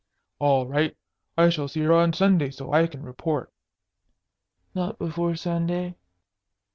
"All 0.39 0.65
right. 0.65 0.97
I 1.37 1.49
shall 1.49 1.67
see 1.67 1.81
her 1.81 1.93
on 1.93 2.13
Sunday, 2.13 2.49
so 2.49 2.73
I 2.73 2.87
can 2.87 3.03
report." 3.03 3.53
"Not 4.73 4.97
before 4.97 5.35
Sunday?" 5.35 5.93